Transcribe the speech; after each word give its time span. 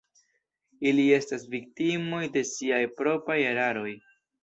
Ili 0.91 1.03
estas 1.17 1.45
viktimoj 1.53 2.25
de 2.39 2.45
siaj 2.55 2.83
propraj 2.99 3.41
eraroj. 3.55 3.91